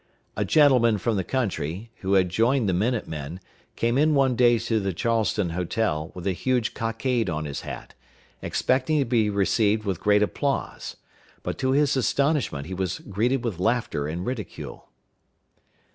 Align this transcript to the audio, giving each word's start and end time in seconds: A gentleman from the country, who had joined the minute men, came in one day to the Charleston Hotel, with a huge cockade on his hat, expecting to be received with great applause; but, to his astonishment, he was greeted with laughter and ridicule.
A 0.35 0.43
gentleman 0.43 0.97
from 0.97 1.15
the 1.15 1.23
country, 1.23 1.91
who 1.97 2.13
had 2.13 2.29
joined 2.29 2.67
the 2.67 2.73
minute 2.73 3.07
men, 3.07 3.39
came 3.75 3.99
in 3.99 4.15
one 4.15 4.35
day 4.35 4.57
to 4.57 4.79
the 4.79 4.93
Charleston 4.93 5.51
Hotel, 5.51 6.11
with 6.15 6.25
a 6.25 6.31
huge 6.31 6.73
cockade 6.73 7.29
on 7.29 7.45
his 7.45 7.61
hat, 7.61 7.93
expecting 8.41 8.97
to 8.97 9.05
be 9.05 9.29
received 9.29 9.83
with 9.85 9.99
great 10.01 10.23
applause; 10.23 10.95
but, 11.43 11.59
to 11.59 11.73
his 11.73 11.95
astonishment, 11.95 12.65
he 12.65 12.73
was 12.73 12.97
greeted 12.97 13.43
with 13.43 13.59
laughter 13.59 14.07
and 14.07 14.25
ridicule. 14.25 14.89